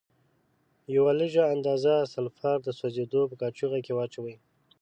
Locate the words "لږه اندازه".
1.19-1.93